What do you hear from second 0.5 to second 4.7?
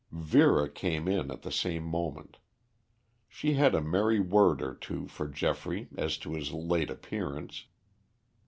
came in at the same moment. She had a merry word